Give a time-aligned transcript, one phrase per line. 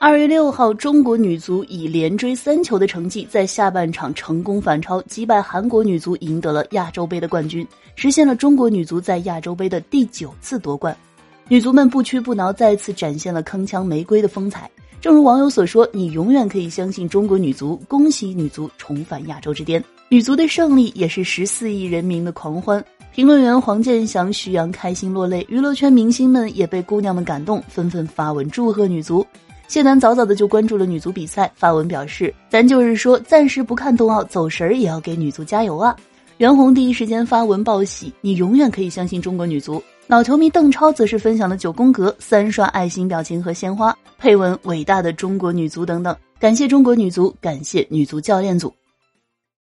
[0.00, 10.96] 二月六号，中国女足以连追三球的成绩，在下半场成功反超，击败韩国女足，赢得了亚洲杯的冠军，实现了中国女足在亚洲杯的第九次夺冠。
[11.48, 14.70] 女足们不屈不挠，再次展现了铿锵玫瑰的风采。
[15.00, 22.82] 正如网友所说：“你永远可以相信中国女足，恭喜女足重返亚洲之巅。”女足的胜利也是十四亿人民的狂欢。
[23.12, 29.26] 评论员黄健翔、徐阳开心落泪，娱乐圈明星们也被姑娘们感动，纷纷发文祝贺女足。
[29.68, 35.94] 谢楠早早的就关注了女足比赛，发文表示：“咱就是说，暂时不看冬奥，走神儿也要给女足加油啊！”
[36.38, 48.72] 袁弘第一时间发文报喜：“你永远可以相信中国女足。”老球迷邓超则是分享了九宫格、三刷爱心表情和鲜花，配文：“伟大的中国女足等等，感谢中国女足，感谢女足教练组。”